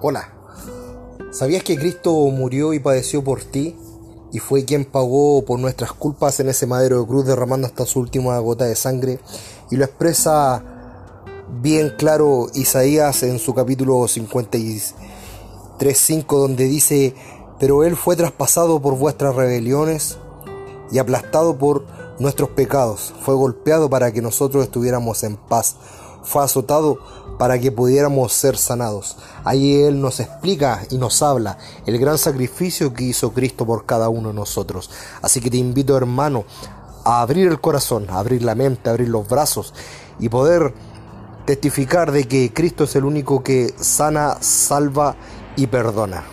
[0.00, 0.32] Hola.
[1.32, 3.76] ¿Sabías que Cristo murió y padeció por ti?
[4.30, 7.98] Y fue quien pagó por nuestras culpas en ese madero de cruz derramando hasta su
[7.98, 9.18] última gota de sangre.
[9.72, 10.62] Y lo expresa
[11.60, 17.16] bien claro Isaías en su capítulo 53.5 donde dice,
[17.58, 20.16] pero Él fue traspasado por vuestras rebeliones
[20.92, 21.84] y aplastado por
[22.20, 23.12] nuestros pecados.
[23.22, 25.74] Fue golpeado para que nosotros estuviéramos en paz
[26.22, 26.98] fue azotado
[27.38, 29.16] para que pudiéramos ser sanados.
[29.44, 34.08] Ahí Él nos explica y nos habla el gran sacrificio que hizo Cristo por cada
[34.08, 34.90] uno de nosotros.
[35.22, 36.44] Así que te invito, hermano,
[37.04, 39.72] a abrir el corazón, abrir la mente, abrir los brazos
[40.18, 40.74] y poder
[41.46, 45.16] testificar de que Cristo es el único que sana, salva
[45.56, 46.24] y perdona.